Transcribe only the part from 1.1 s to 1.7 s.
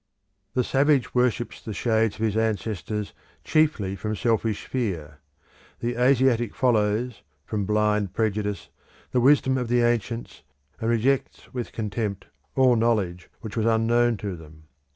worships